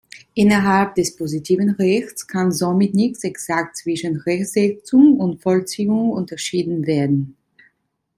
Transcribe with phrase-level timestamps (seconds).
[0.33, 7.37] Innerhalb des positiven Rechts kann somit nicht exakt zwischen Rechtsetzung und Vollziehung unterschieden werden.